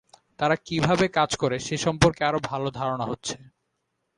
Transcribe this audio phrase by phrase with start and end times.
[0.39, 3.35] তারা কীভাবে কাজ করে সে সম্পর্কে আরও ভালো ধারণা হচ্ছে।